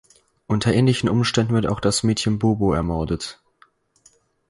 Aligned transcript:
Unter 0.47 0.73
ähnlichen 0.73 1.09
Umständen 1.09 1.53
wird 1.53 1.67
auch 1.67 1.79
das 1.79 2.01
Mädchen 2.01 2.39
Bobo 2.39 2.73
ermordet. 2.73 3.39